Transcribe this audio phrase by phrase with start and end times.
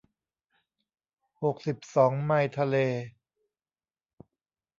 [1.43, 2.75] หกสิบสองไมล์ทะเล